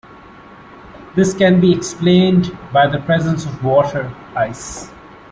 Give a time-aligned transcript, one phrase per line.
[1.15, 4.89] This can be explained by the presence of water ice.